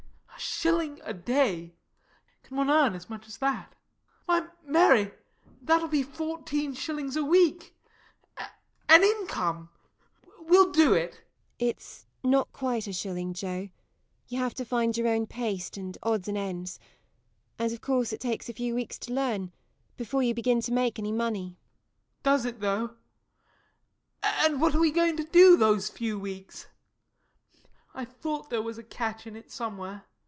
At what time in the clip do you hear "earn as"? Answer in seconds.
2.71-3.07